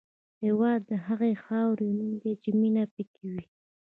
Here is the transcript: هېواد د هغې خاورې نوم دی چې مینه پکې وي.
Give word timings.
هېواد 0.43 0.81
د 0.89 0.91
هغې 1.05 1.33
خاورې 1.43 1.87
نوم 1.97 2.11
دی 2.21 2.33
چې 2.41 2.49
مینه 2.59 2.83
پکې 2.93 3.25
وي. 3.33 3.45